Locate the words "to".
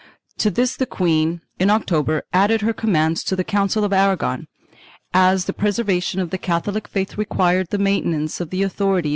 0.39-0.49, 3.25-3.35